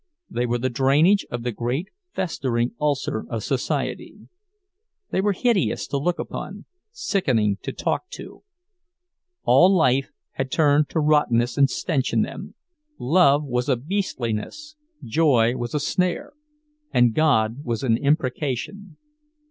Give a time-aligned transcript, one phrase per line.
[0.31, 4.17] They were the drainage of the great festering ulcer of society;
[5.11, 8.41] they were hideous to look upon, sickening to talk to.
[9.43, 15.75] All life had turned to rottenness and stench in them—love was a beastliness, joy was
[15.75, 16.33] a snare,
[16.91, 18.97] and God was an imprecation.